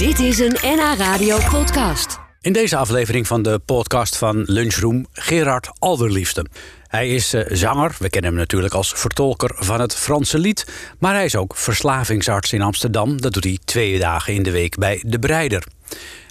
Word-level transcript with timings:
Dit 0.00 0.18
is 0.18 0.38
een 0.38 0.56
NH 0.62 0.94
Radio 0.98 1.38
podcast. 1.50 2.18
In 2.40 2.52
deze 2.52 2.76
aflevering 2.76 3.26
van 3.26 3.42
de 3.42 3.60
podcast 3.64 4.16
van 4.16 4.42
Lunchroom 4.46 5.06
Gerard 5.12 5.70
Alderliefste. 5.78 6.46
Hij 6.86 7.08
is 7.14 7.34
eh, 7.34 7.44
zanger, 7.48 7.96
we 7.98 8.10
kennen 8.10 8.30
hem 8.30 8.40
natuurlijk 8.40 8.74
als 8.74 8.92
vertolker 8.92 9.50
van 9.54 9.80
het 9.80 9.94
Franse 9.94 10.38
lied. 10.38 10.66
Maar 10.98 11.14
hij 11.14 11.24
is 11.24 11.36
ook 11.36 11.56
verslavingsarts 11.56 12.52
in 12.52 12.62
Amsterdam. 12.62 13.20
Dat 13.20 13.32
doet 13.32 13.44
hij 13.44 13.58
twee 13.64 13.98
dagen 13.98 14.34
in 14.34 14.42
de 14.42 14.50
week 14.50 14.78
bij 14.78 15.02
De 15.06 15.18
Breider. 15.18 15.64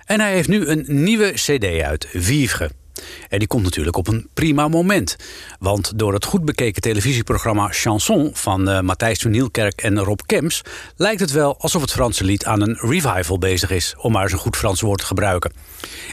En 0.05 0.19
hij 0.19 0.33
heeft 0.33 0.49
nu 0.49 0.67
een 0.67 0.85
nieuwe 0.87 1.31
CD 1.31 1.81
uit, 1.81 2.07
Vivre. 2.13 2.69
En 3.29 3.39
die 3.39 3.47
komt 3.47 3.63
natuurlijk 3.63 3.97
op 3.97 4.07
een 4.07 4.29
prima 4.33 4.67
moment. 4.67 5.15
Want 5.59 5.91
door 5.95 6.13
het 6.13 6.25
goed 6.25 6.45
bekeken 6.45 6.81
televisieprogramma 6.81 7.67
Chanson 7.71 8.29
van 8.33 8.69
uh, 8.69 8.79
Matthijs 8.79 9.19
van 9.19 9.31
Nieuwkerk 9.31 9.81
en 9.81 9.99
Rob 9.99 10.19
Kems 10.25 10.61
lijkt 10.95 11.19
het 11.19 11.31
wel 11.31 11.57
alsof 11.57 11.81
het 11.81 11.91
Franse 11.91 12.23
lied 12.23 12.45
aan 12.45 12.61
een 12.61 12.77
revival 12.81 13.37
bezig 13.37 13.69
is, 13.71 13.95
om 13.97 14.11
maar 14.11 14.23
eens 14.23 14.31
een 14.31 14.37
goed 14.37 14.57
Frans 14.57 14.81
woord 14.81 14.99
te 14.99 15.05
gebruiken. 15.05 15.51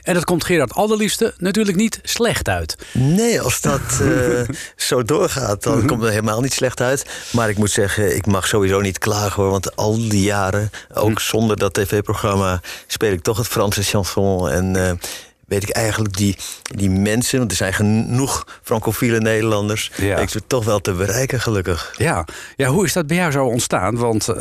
En 0.03 0.15
dat 0.15 0.25
komt 0.25 0.45
Gerard 0.45 0.75
Alderliefste 0.75 1.35
natuurlijk 1.39 1.77
niet 1.77 2.01
slecht 2.03 2.49
uit. 2.49 2.77
Nee, 2.93 3.41
als 3.41 3.61
dat 3.61 3.81
uh, 4.03 4.41
zo 4.77 5.03
doorgaat, 5.03 5.63
dan 5.63 5.87
komt 5.87 6.01
het 6.01 6.11
helemaal 6.11 6.41
niet 6.41 6.53
slecht 6.53 6.81
uit. 6.81 7.07
Maar 7.31 7.49
ik 7.49 7.59
moet 7.59 7.71
zeggen, 7.71 8.17
ik 8.17 8.27
mag 8.27 8.47
sowieso 8.47 8.81
niet 8.81 8.99
klagen 8.99 9.43
hoor. 9.43 9.51
Want 9.51 9.77
al 9.77 10.09
die 10.09 10.23
jaren, 10.23 10.71
ook 10.95 11.21
zonder 11.21 11.57
dat 11.57 11.75
tv-programma, 11.75 12.61
speel 12.87 13.13
ik 13.13 13.23
toch 13.23 13.37
het 13.37 13.49
Franse 13.49 13.83
chanson. 13.83 14.51
En 14.51 14.77
uh, 14.77 14.91
weet 15.47 15.63
ik 15.63 15.69
eigenlijk 15.69 16.17
die, 16.17 16.37
die 16.63 16.91
mensen, 16.91 17.39
want 17.39 17.51
er 17.51 17.57
zijn 17.57 17.73
genoeg 17.73 18.47
francofiele 18.63 19.21
Nederlanders, 19.21 19.91
ja. 19.97 20.17
ik 20.17 20.29
ze 20.29 20.41
toch 20.47 20.65
wel 20.65 20.81
te 20.81 20.93
bereiken, 20.93 21.41
gelukkig. 21.41 21.95
Ja. 21.97 22.25
ja, 22.57 22.69
hoe 22.69 22.85
is 22.85 22.93
dat 22.93 23.07
bij 23.07 23.17
jou 23.17 23.31
zo 23.31 23.45
ontstaan? 23.45 23.97
Want 23.97 24.29
uh, 24.29 24.37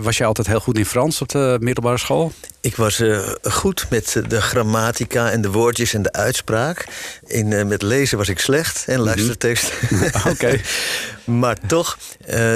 was 0.00 0.16
je 0.16 0.24
altijd 0.24 0.46
heel 0.46 0.60
goed 0.60 0.78
in 0.78 0.86
Frans 0.86 1.22
op 1.22 1.28
de 1.28 1.56
middelbare 1.60 1.98
school? 1.98 2.32
Ik 2.60 2.76
was 2.76 3.00
uh, 3.00 3.28
goed 3.42 3.86
met 3.90 4.22
de 4.28 4.40
grammatica 4.40 5.30
en 5.30 5.40
de 5.40 5.50
woordjes 5.50 5.94
en 5.94 6.02
de 6.02 6.12
uitspraak. 6.12 6.86
In, 7.26 7.50
uh, 7.50 7.64
met 7.64 7.82
lezen 7.82 8.18
was 8.18 8.28
ik 8.28 8.38
slecht 8.38 8.84
en 8.86 9.00
luistertekst. 9.00 9.72
Mm 9.88 9.98
-hmm. 9.98 10.06
Oké. 10.06 10.28
Okay. 10.28 10.60
maar 11.28 11.56
toch, 11.66 11.98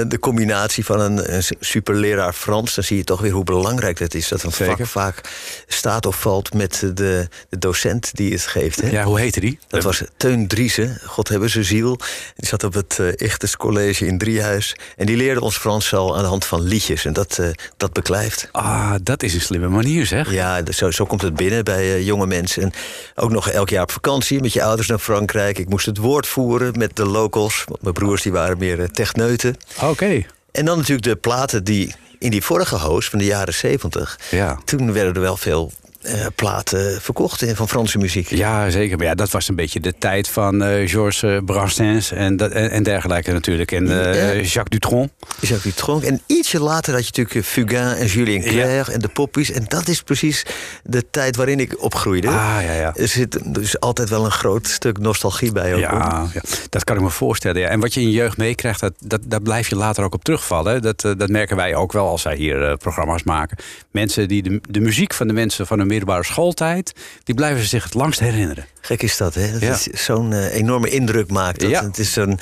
de 0.08 0.16
combinatie 0.20 0.84
van 0.84 1.00
een, 1.00 1.34
een 1.34 1.42
superleraar 1.60 2.32
Frans, 2.32 2.74
dan 2.74 2.84
zie 2.84 2.96
je 2.96 3.04
toch 3.04 3.20
weer 3.20 3.32
hoe 3.32 3.44
belangrijk 3.44 3.98
dat 3.98 4.14
is. 4.14 4.28
Dat 4.28 4.42
een 4.42 4.52
Zeker. 4.52 4.76
vak 4.76 4.86
vaak 4.86 5.30
staat 5.66 6.06
of 6.06 6.20
valt 6.20 6.54
met 6.54 6.80
de, 6.80 7.28
de 7.48 7.58
docent 7.58 8.10
die 8.16 8.32
het 8.32 8.46
geeft. 8.46 8.80
Hè? 8.80 8.90
Ja, 8.90 9.04
hoe 9.04 9.18
heette 9.20 9.40
die? 9.40 9.58
Dat 9.68 9.82
was 9.82 10.02
Teun 10.16 10.46
Driessen, 10.46 11.00
God 11.04 11.28
hebben 11.28 11.50
ze 11.50 11.62
ziel. 11.62 11.96
Die 12.36 12.48
zat 12.48 12.64
op 12.64 12.74
het 12.74 12.98
uh, 13.00 13.12
Ichtes 13.16 13.56
College 13.56 14.06
in 14.06 14.18
Driehuis. 14.18 14.76
En 14.96 15.06
die 15.06 15.16
leerde 15.16 15.40
ons 15.40 15.56
Frans 15.56 15.94
al 15.94 16.16
aan 16.16 16.22
de 16.22 16.28
hand 16.28 16.44
van 16.44 16.60
liedjes. 16.62 17.04
En 17.04 17.12
dat, 17.12 17.38
uh, 17.40 17.48
dat 17.76 17.92
beklijft. 17.92 18.48
Ah, 18.52 18.94
dat 19.02 19.22
is 19.22 19.34
een 19.34 19.40
slimme 19.40 19.68
manier, 19.68 20.06
zeg. 20.06 20.32
Ja, 20.32 20.62
zo, 20.72 20.90
zo 20.90 21.04
komt 21.04 21.22
het 21.22 21.34
binnen 21.34 21.64
bij 21.64 21.84
uh, 21.84 22.06
jonge 22.06 22.26
mensen. 22.26 22.62
En 22.62 22.72
ook 23.14 23.30
nog 23.30 23.48
elk 23.48 23.68
jaar 23.68 23.82
op 23.82 23.90
vakantie 23.92 24.40
met 24.40 24.52
je 24.52 24.62
ouders 24.62 24.88
naar 24.88 24.98
Frankrijk. 24.98 25.58
Ik 25.58 25.68
moest 25.68 25.86
het 25.86 25.98
woord 25.98 26.26
voeren 26.26 26.78
met 26.78 26.96
de 26.96 27.06
locals. 27.06 27.64
Want 27.68 27.82
mijn 27.82 27.94
broers 27.94 28.22
die 28.22 28.32
waren 28.32 28.58
meer 28.62 28.90
techneuten. 28.90 29.56
Oké. 29.76 29.86
Okay. 29.86 30.26
En 30.52 30.64
dan 30.64 30.76
natuurlijk 30.76 31.06
de 31.06 31.16
platen 31.16 31.64
die 31.64 31.94
in 32.18 32.30
die 32.30 32.42
vorige 32.42 32.78
host 32.78 33.08
van 33.10 33.18
de 33.18 33.24
jaren 33.24 33.54
zeventig. 33.54 34.18
Ja. 34.30 34.58
Toen 34.64 34.92
werden 34.92 35.14
er 35.14 35.20
wel 35.20 35.36
veel 35.36 35.72
uh, 36.04 36.26
platen 36.34 37.00
verkocht 37.00 37.44
van 37.54 37.68
Franse 37.68 37.98
muziek. 37.98 38.30
Ja, 38.30 38.70
zeker. 38.70 38.96
Maar 38.96 39.06
ja, 39.06 39.14
dat 39.14 39.30
was 39.30 39.48
een 39.48 39.54
beetje 39.54 39.80
de 39.80 39.94
tijd 39.98 40.28
van 40.28 40.62
uh, 40.62 40.88
Georges 40.88 41.40
Brassens 41.44 42.12
en, 42.12 42.36
dat, 42.36 42.50
en, 42.50 42.70
en, 42.70 42.82
dergelijke 42.82 43.32
natuurlijk. 43.32 43.72
En 43.72 43.84
uh, 43.84 44.14
ja. 44.14 44.32
Jacques 44.32 44.68
Dutronc. 44.68 45.10
Jacques 45.40 45.62
Dutronc. 45.62 46.02
En 46.02 46.20
ietsje 46.26 46.60
later 46.60 46.94
had 46.94 47.02
je 47.06 47.22
natuurlijk 47.22 47.46
Fugain 47.46 47.96
en 47.96 48.06
Julien 48.06 48.42
Clerc 48.42 48.86
ja. 48.86 48.92
en 48.92 49.00
de 49.00 49.08
poppies. 49.08 49.50
En 49.50 49.64
dat 49.68 49.88
is 49.88 50.02
precies 50.02 50.46
de 50.84 51.10
tijd 51.10 51.36
waarin 51.36 51.60
ik 51.60 51.82
opgroeide. 51.82 52.28
Ah, 52.28 52.56
ja, 52.62 52.72
ja. 52.72 52.94
Er 52.96 53.08
zit 53.08 53.54
dus 53.54 53.80
altijd 53.80 54.08
wel 54.08 54.24
een 54.24 54.30
groot 54.30 54.66
stuk 54.66 54.98
nostalgie 54.98 55.52
bij. 55.52 55.74
Ook, 55.74 55.80
ja, 55.80 56.28
ja, 56.32 56.40
dat 56.68 56.84
kan 56.84 56.96
ik 56.96 57.02
me 57.02 57.10
voorstellen. 57.10 57.60
Ja. 57.60 57.68
En 57.68 57.80
wat 57.80 57.94
je 57.94 58.00
in 58.00 58.06
je 58.06 58.12
jeugd 58.12 58.36
meekrijgt, 58.36 58.80
dat, 58.80 58.92
dat, 58.98 59.20
daar 59.24 59.42
blijf 59.42 59.68
je 59.68 59.76
later 59.76 60.04
ook 60.04 60.14
op 60.14 60.24
terugvallen. 60.24 60.82
Dat, 60.82 61.00
dat 61.00 61.28
merken 61.28 61.56
wij 61.56 61.74
ook 61.74 61.92
wel 61.92 62.08
als 62.08 62.22
wij 62.22 62.36
hier 62.36 62.76
programma's 62.76 63.22
maken. 63.22 63.56
Mensen 63.90 64.28
die 64.28 64.42
de, 64.42 64.60
de 64.68 64.80
muziek 64.80 65.14
van 65.14 65.26
de 65.26 65.32
mensen 65.32 65.66
van 65.66 65.78
hun 65.78 65.86
middelbare 65.92 66.24
schooltijd, 66.24 66.92
die 67.24 67.34
blijven 67.34 67.64
zich 67.64 67.84
het 67.84 67.94
langst 67.94 68.20
herinneren. 68.20 68.66
Gek 68.80 69.02
is 69.02 69.16
dat, 69.16 69.34
hè? 69.34 69.58
Dat 69.58 69.84
ja. 69.84 69.96
zo'n 69.96 70.30
uh, 70.30 70.54
enorme 70.54 70.90
indruk 70.90 71.30
maakt. 71.30 71.60
Dat, 71.60 71.70
ja. 71.70 71.84
Het 71.84 71.98
is 71.98 72.16
een, 72.16 72.38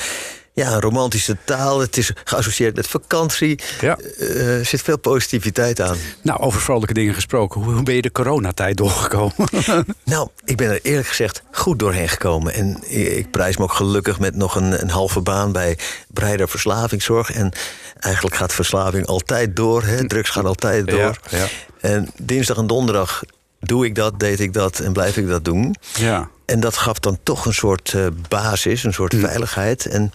ja, 0.52 0.72
een 0.72 0.80
romantische 0.80 1.36
taal. 1.44 1.80
Het 1.80 1.96
is 1.96 2.12
geassocieerd 2.24 2.76
met 2.76 2.86
vakantie. 2.86 3.58
Ja. 3.80 3.98
Uh, 4.18 4.58
er 4.58 4.64
zit 4.64 4.82
veel 4.82 4.98
positiviteit 4.98 5.80
aan. 5.80 5.96
Nou, 6.22 6.40
over 6.40 6.60
vrolijke 6.60 6.94
dingen 6.94 7.14
gesproken. 7.14 7.60
Hoe 7.60 7.82
ben 7.82 7.94
je 7.94 8.02
de 8.02 8.12
coronatijd 8.12 8.76
doorgekomen? 8.76 9.34
nou, 10.04 10.28
ik 10.44 10.56
ben 10.56 10.70
er 10.70 10.80
eerlijk 10.82 11.08
gezegd 11.08 11.42
goed 11.50 11.78
doorheen 11.78 12.08
gekomen. 12.08 12.54
En 12.54 12.90
ik 12.90 13.30
prijs 13.30 13.56
me 13.56 13.62
ook 13.62 13.72
gelukkig 13.72 14.18
met 14.18 14.36
nog 14.36 14.54
een, 14.54 14.80
een 14.80 14.90
halve 14.90 15.20
baan 15.20 15.52
bij 15.52 15.78
Breider 16.08 16.48
Verslavingszorg. 16.48 17.32
En 17.32 17.52
eigenlijk 17.98 18.36
gaat 18.36 18.54
verslaving 18.54 19.06
altijd 19.06 19.56
door. 19.56 19.82
Hè? 19.82 20.06
Drugs 20.06 20.30
gaan 20.30 20.46
altijd 20.46 20.86
door. 20.86 21.18
Ja, 21.30 21.38
ja. 21.38 21.46
En 21.80 22.10
dinsdag 22.22 22.56
en 22.56 22.66
donderdag 22.66 23.22
doe 23.60 23.84
ik 23.84 23.94
dat, 23.94 24.20
deed 24.20 24.40
ik 24.40 24.52
dat 24.52 24.78
en 24.80 24.92
blijf 24.92 25.16
ik 25.16 25.28
dat 25.28 25.44
doen. 25.44 25.74
Ja. 25.98 26.28
En 26.44 26.60
dat 26.60 26.76
gaf 26.76 26.98
dan 26.98 27.18
toch 27.22 27.46
een 27.46 27.54
soort 27.54 27.92
uh, 27.96 28.06
basis, 28.28 28.84
een 28.84 28.92
soort 28.92 29.12
Hm. 29.12 29.20
veiligheid. 29.20 29.86
En 29.86 30.12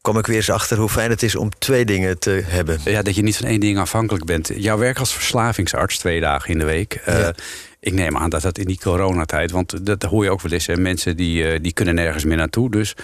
kwam 0.00 0.18
ik 0.18 0.26
weer 0.26 0.36
eens 0.36 0.50
achter 0.50 0.78
hoe 0.78 0.88
fijn 0.88 1.10
het 1.10 1.22
is 1.22 1.36
om 1.36 1.50
twee 1.58 1.84
dingen 1.84 2.18
te 2.18 2.42
hebben. 2.46 2.78
Ja, 2.84 3.02
dat 3.02 3.14
je 3.14 3.22
niet 3.22 3.36
van 3.36 3.46
één 3.46 3.60
ding 3.60 3.78
afhankelijk 3.78 4.24
bent. 4.24 4.50
Jouw 4.56 4.78
werk 4.78 4.98
als 4.98 5.12
verslavingsarts 5.14 5.98
twee 5.98 6.20
dagen 6.20 6.50
in 6.50 6.58
de 6.58 6.64
week. 6.64 7.00
Uh, 7.08 7.18
Ja. 7.18 7.34
Ik 7.80 7.92
neem 7.92 8.16
aan 8.16 8.30
dat 8.30 8.42
dat 8.42 8.58
in 8.58 8.66
die 8.66 8.78
coronatijd, 8.82 9.50
want 9.50 9.86
dat 9.86 10.02
hoor 10.02 10.24
je 10.24 10.30
ook 10.30 10.40
wel 10.40 10.52
eens. 10.52 10.66
Hè, 10.66 10.76
mensen 10.76 11.16
die, 11.16 11.52
uh, 11.52 11.58
die 11.62 11.72
kunnen 11.72 11.94
nergens 11.94 12.24
meer 12.24 12.36
naartoe. 12.36 12.70
Dus 12.70 12.94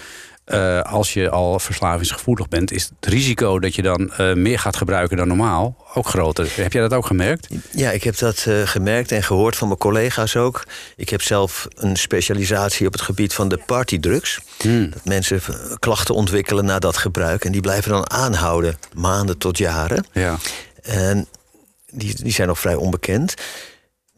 uh, 0.49 0.81
als 0.81 1.13
je 1.13 1.29
al 1.29 1.59
verslavingsgevoelig 1.59 2.47
bent, 2.47 2.71
is 2.71 2.83
het 2.83 3.13
risico 3.13 3.59
dat 3.59 3.75
je 3.75 3.81
dan 3.81 4.11
uh, 4.19 4.33
meer 4.33 4.59
gaat 4.59 4.75
gebruiken 4.75 5.17
dan 5.17 5.27
normaal 5.27 5.75
ook 5.93 6.07
groter. 6.07 6.51
Heb 6.55 6.73
jij 6.73 6.81
dat 6.81 6.93
ook 6.93 7.05
gemerkt? 7.05 7.47
Ja, 7.71 7.91
ik 7.91 8.03
heb 8.03 8.17
dat 8.17 8.45
uh, 8.47 8.67
gemerkt 8.67 9.11
en 9.11 9.23
gehoord 9.23 9.55
van 9.55 9.67
mijn 9.67 9.79
collega's 9.79 10.35
ook. 10.35 10.63
Ik 10.95 11.09
heb 11.09 11.21
zelf 11.21 11.67
een 11.75 11.95
specialisatie 11.95 12.87
op 12.87 12.93
het 12.93 13.01
gebied 13.01 13.33
van 13.33 13.49
de 13.49 13.57
partydrugs. 13.65 14.39
Hmm. 14.61 14.89
Dat 14.89 15.05
mensen 15.05 15.41
klachten 15.79 16.15
ontwikkelen 16.15 16.65
na 16.65 16.79
dat 16.79 16.97
gebruik 16.97 17.45
en 17.45 17.51
die 17.51 17.61
blijven 17.61 17.91
dan 17.91 18.09
aanhouden, 18.09 18.77
maanden 18.93 19.37
tot 19.37 19.57
jaren. 19.57 20.05
Ja. 20.11 20.37
En 20.81 21.27
die, 21.91 22.15
die 22.23 22.33
zijn 22.33 22.47
nog 22.47 22.59
vrij 22.59 22.75
onbekend. 22.75 23.33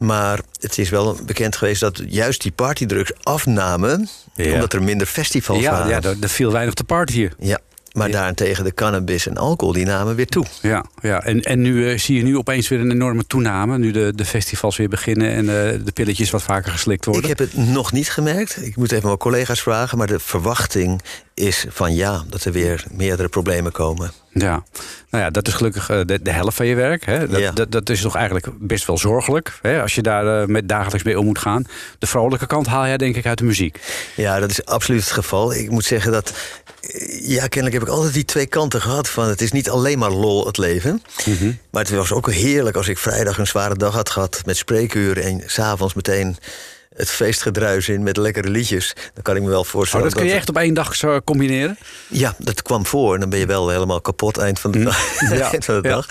Maar 0.02 0.40
het 0.60 0.78
is 0.78 0.88
wel 0.90 1.16
bekend 1.26 1.56
geweest 1.56 1.80
dat 1.80 2.02
juist 2.08 2.42
die 2.42 2.52
partydrugs 2.52 3.12
afnamen... 3.22 4.08
Ja. 4.34 4.52
omdat 4.52 4.72
er 4.72 4.82
minder 4.82 5.06
festivals 5.06 5.60
ja, 5.62 5.70
waren. 5.70 5.88
Ja, 5.88 6.00
er, 6.02 6.16
er 6.20 6.28
viel 6.28 6.52
weinig 6.52 6.74
te 6.74 6.84
party 6.84 7.12
hier. 7.12 7.32
Ja, 7.38 7.58
maar 7.92 8.06
Ja. 8.06 8.12
daarentegen 8.12 8.64
de 8.64 8.74
cannabis 8.74 9.26
en 9.26 9.36
alcohol... 9.36 9.74
die 9.74 9.84
namen 9.86 10.14
weer 10.14 10.26
toe. 10.26 10.46
Ja, 10.62 10.84
ja. 11.00 11.22
en, 11.22 11.40
en 11.40 11.60
nu 11.60 11.90
uh, 11.90 11.98
zie 11.98 12.16
je 12.16 12.22
nu 12.22 12.36
opeens 12.36 12.68
weer 12.68 12.80
een 12.80 12.90
enorme 12.90 13.26
toename. 13.26 13.78
Nu 13.78 13.90
de, 13.90 14.12
de 14.14 14.24
festivals 14.24 14.76
weer 14.76 14.88
beginnen 14.88 15.30
en 15.30 15.44
uh, 15.44 15.50
de 15.84 15.92
pilletjes 15.94 16.30
wat 16.30 16.42
vaker 16.42 16.72
geslikt 16.72 17.04
worden. 17.04 17.30
Ik 17.30 17.38
heb 17.38 17.38
het 17.38 17.56
nog 17.56 17.92
niet 17.92 18.10
gemerkt. 18.10 18.66
Ik 18.66 18.76
moet 18.76 18.92
even 18.92 19.06
mijn 19.06 19.18
collega's 19.18 19.62
vragen. 19.62 19.98
Maar 19.98 20.06
de 20.06 20.18
verwachting 20.18 21.02
is 21.34 21.66
van 21.68 21.94
ja, 21.94 22.22
dat 22.28 22.44
er 22.44 22.52
weer 22.52 22.84
meerdere 22.90 23.28
problemen 23.28 23.72
komen. 23.72 24.12
Ja, 24.34 24.64
nou 25.10 25.24
ja, 25.24 25.30
dat 25.30 25.48
is 25.48 25.54
gelukkig 25.54 25.90
uh, 25.90 26.00
de, 26.04 26.22
de, 26.22 26.30
helft 26.30 26.56
van 26.56 26.66
je 26.66 26.74
werk. 26.74 27.04
Hè? 27.04 27.28
Dat, 27.28 27.40
Ja. 27.40 27.50
dat, 27.50 27.72
dat 27.72 27.88
is 27.88 28.00
toch 28.00 28.16
eigenlijk 28.16 28.46
best 28.58 28.86
wel 28.86 28.98
zorgelijk. 28.98 29.58
Hè? 29.62 29.82
Als 29.82 29.94
je 29.94 30.02
daar 30.02 30.40
uh, 30.42 30.46
met 30.46 30.68
dagelijks 30.68 31.02
mee 31.02 31.18
om 31.18 31.24
moet 31.24 31.38
gaan. 31.38 31.64
De 31.98 32.06
vrolijke 32.06 32.46
kant 32.46 32.66
haal 32.66 32.86
jij 32.86 32.96
denk 32.96 33.16
ik 33.16 33.26
uit 33.26 33.38
de 33.38 33.44
muziek. 33.44 33.80
Ja, 34.16 34.40
dat 34.40 34.50
is 34.50 34.64
absoluut 34.64 35.00
het 35.00 35.10
geval. 35.10 35.54
Ik 35.54 35.70
moet 35.70 35.84
zeggen 35.84 36.12
dat... 36.12 36.32
eh, 36.80 37.28
Ja, 37.28 37.46
kennelijk 37.46 37.72
heb 37.80 37.88
ik 37.88 37.94
altijd 37.94 38.14
die 38.14 38.24
twee 38.24 38.46
kanten 38.46 38.80
gehad. 38.80 39.08
Van 39.08 39.28
het 39.28 39.40
is 39.40 39.52
niet 39.52 39.70
alleen 39.70 39.98
maar 39.98 40.10
lol, 40.10 40.46
het 40.46 40.58
leven. 40.58 41.02
Mm 41.24 41.36
-hmm. 41.36 41.58
Maar 41.70 41.82
het 41.82 41.90
was 41.94 42.12
ook 42.12 42.30
heerlijk 42.32 42.76
als 42.76 42.88
ik 42.88 42.98
vrijdag 42.98 43.38
een 43.38 43.46
zware 43.46 43.76
dag 43.76 43.94
had 43.94 44.10
gehad... 44.10 44.40
met 44.44 44.56
spreekuren 44.56 45.22
en 45.22 45.42
s'avonds 45.46 45.94
meteen 45.94 46.36
het 46.96 47.10
feestgedruis 47.10 47.88
in 47.88 48.02
met 48.02 48.16
lekkere 48.16 48.48
liedjes. 48.48 48.92
Dan 49.14 49.22
kan 49.22 49.36
ik 49.36 49.42
me 49.42 49.48
wel 49.48 49.64
voorstellen. 49.64 50.06
Oh, 50.06 50.12
dat 50.12 50.20
kun 50.20 50.28
je 50.30 50.36
echt 50.36 50.48
op 50.48 50.56
één 50.56 50.74
dag 50.74 50.94
zo 50.96 51.20
combineren? 51.20 51.78
Ja, 52.08 52.34
dat 52.38 52.62
kwam 52.62 52.86
voor. 52.86 53.14
En 53.14 53.20
dan 53.20 53.30
ben 53.30 53.38
je 53.38 53.46
wel 53.46 53.68
helemaal 53.68 54.00
kapot 54.00 54.38
eind 54.38 54.60
van 54.60 54.70
de, 54.70 54.78
Hm. 54.78 54.84
dag. 54.84 55.20
Ja, 55.30 55.50
eind 55.52 55.64
van 55.64 55.80
de 55.82 55.88
ja. 55.88 55.94
dag. 55.94 56.08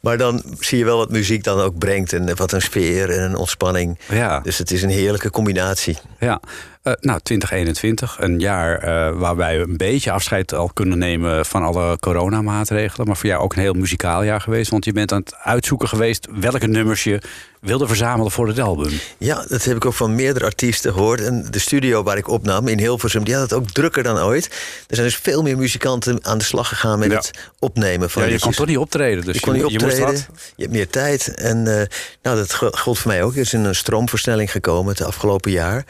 Maar 0.00 0.16
dan 0.18 0.42
zie 0.58 0.78
je 0.78 0.84
wel 0.84 0.96
wat 0.96 1.10
muziek 1.10 1.44
dan 1.44 1.60
ook 1.60 1.78
brengt. 1.78 2.12
En 2.12 2.36
wat 2.36 2.52
een 2.52 2.62
sfeer 2.62 3.10
en 3.10 3.22
een 3.22 3.36
ontspanning. 3.36 3.98
Ja. 4.08 4.40
Dus 4.40 4.58
het 4.58 4.70
is 4.70 4.82
een 4.82 4.90
heerlijke 4.90 5.30
combinatie. 5.30 5.98
Ja. 6.20 6.40
Uh, 6.84 6.92
nou, 7.00 7.20
2021, 7.22 8.16
een 8.20 8.38
jaar 8.38 8.84
uh, 8.84 9.18
waarbij 9.18 9.58
we 9.58 9.64
een 9.64 9.76
beetje 9.76 10.10
afscheid 10.10 10.54
al 10.54 10.70
kunnen 10.72 10.98
nemen 10.98 11.46
van 11.46 11.62
alle 11.62 11.98
coronamaatregelen. 11.98 13.06
Maar 13.06 13.16
voor 13.16 13.28
jou 13.28 13.42
ook 13.42 13.54
een 13.54 13.62
heel 13.62 13.72
muzikaal 13.72 14.22
jaar 14.22 14.40
geweest. 14.40 14.70
Want 14.70 14.84
je 14.84 14.92
bent 14.92 15.12
aan 15.12 15.20
het 15.20 15.34
uitzoeken 15.34 15.88
geweest 15.88 16.28
welke 16.30 16.66
nummers 16.66 17.04
je 17.04 17.20
wilde 17.60 17.86
verzamelen 17.86 18.32
voor 18.32 18.48
het 18.48 18.58
album. 18.58 18.92
Ja, 19.18 19.44
dat 19.48 19.64
heb 19.64 19.76
ik 19.76 19.84
ook 19.84 19.94
van 19.94 20.14
meerdere 20.14 20.44
artiesten 20.44 20.92
gehoord. 20.92 21.20
En 21.20 21.46
de 21.50 21.58
studio 21.58 22.02
waar 22.02 22.16
ik 22.16 22.28
opnam 22.28 22.68
in 22.68 22.78
Hilversum, 22.78 23.24
die 23.24 23.34
had 23.34 23.42
het 23.42 23.52
ook 23.52 23.70
drukker 23.70 24.02
dan 24.02 24.18
ooit. 24.18 24.46
Er 24.86 24.96
zijn 24.96 25.06
dus 25.06 25.16
veel 25.16 25.42
meer 25.42 25.56
muzikanten 25.56 26.18
aan 26.24 26.38
de 26.38 26.44
slag 26.44 26.68
gegaan 26.68 26.98
met 26.98 27.12
het 27.12 27.30
opnemen 27.58 28.10
van 28.10 28.22
Ja, 28.22 28.28
je 28.28 28.38
kon 28.38 28.52
toch 28.52 28.66
niet 28.66 28.78
optreden, 28.78 29.24
dus 29.24 29.34
je, 29.34 29.40
kon 29.40 29.52
niet 29.52 29.64
optreden, 29.64 29.96
je, 29.96 30.04
moest 30.04 30.26
je 30.56 30.62
hebt 30.62 30.74
meer 30.74 30.88
tijd. 30.88 31.34
En 31.34 31.56
uh, 31.56 31.82
nou, 32.22 32.36
dat 32.36 32.54
gold 32.54 32.98
voor 32.98 33.10
mij 33.10 33.22
ook. 33.22 33.32
Er 33.32 33.40
is 33.40 33.52
een 33.52 33.74
stroomversnelling 33.74 34.50
gekomen 34.50 34.92
het 34.92 35.02
afgelopen 35.02 35.50
jaar. 35.50 35.84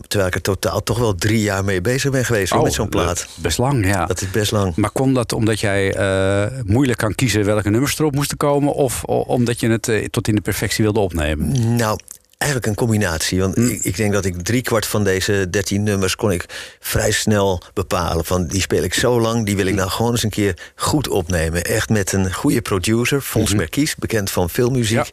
Terwijl 0.00 0.28
ik 0.28 0.34
er 0.34 0.42
totaal 0.42 0.82
toch 0.82 0.98
wel 0.98 1.14
drie 1.14 1.40
jaar 1.40 1.64
mee 1.64 1.80
bezig 1.80 2.10
ben 2.10 2.24
geweest 2.24 2.52
oh, 2.52 2.62
met 2.62 2.72
zo'n 2.72 2.88
plaat. 2.88 3.26
Best 3.34 3.58
lang, 3.58 3.86
ja. 3.86 4.06
Dat 4.06 4.20
is 4.20 4.30
best 4.30 4.52
lang. 4.52 4.76
Maar 4.76 4.90
kon 4.90 5.14
dat 5.14 5.32
omdat 5.32 5.60
jij 5.60 5.96
uh, 5.96 6.60
moeilijk 6.64 6.98
kan 6.98 7.14
kiezen 7.14 7.44
welke 7.44 7.70
nummers 7.70 7.98
erop 7.98 8.14
moesten 8.14 8.36
komen? 8.36 8.74
Of 8.74 9.04
omdat 9.04 9.60
je 9.60 9.68
het 9.68 9.88
uh, 9.88 10.04
tot 10.04 10.28
in 10.28 10.34
de 10.34 10.40
perfectie 10.40 10.84
wilde 10.84 11.00
opnemen? 11.00 11.76
Nou, 11.76 11.98
eigenlijk 12.42 12.66
een 12.66 12.74
combinatie. 12.74 13.40
Want 13.40 13.54
Hm. 13.54 13.66
ik, 13.66 13.82
ik, 13.84 13.96
denk 13.96 14.12
dat 14.12 14.24
ik 14.24 14.42
driekwart 14.42 14.86
van 14.86 15.04
deze 15.04 15.46
dertien 15.50 15.82
nummers 15.82 16.16
kon 16.16 16.30
ik 16.32 16.44
vrij 16.80 17.10
snel 17.10 17.62
bepalen. 17.74 18.24
Van 18.24 18.46
die 18.46 18.60
speel 18.60 18.82
ik 18.82 18.94
zo 18.94 19.20
lang, 19.20 19.46
die 19.46 19.56
wil 19.56 19.64
Hm. 19.64 19.70
ik 19.70 19.76
nou 19.76 19.90
gewoon 19.90 20.10
eens 20.10 20.22
een 20.22 20.30
keer 20.30 20.72
goed 20.76 21.08
opnemen. 21.08 21.64
Echt 21.64 21.88
met 21.88 22.12
een 22.12 22.32
goede 22.34 22.62
producer, 22.62 23.20
Fons 23.20 23.48
Mhm. 23.48 23.56
Merkies, 23.58 23.94
bekend 23.96 24.30
van 24.30 24.50
filmmuziek. 24.50 25.10